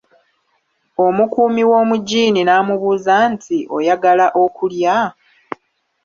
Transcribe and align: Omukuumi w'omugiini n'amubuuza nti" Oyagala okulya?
Omukuumi 1.05 1.63
w'omugiini 1.69 2.41
n'amubuuza 2.45 3.13
nti" 3.31 3.57
Oyagala 3.75 4.25
okulya? 4.43 4.95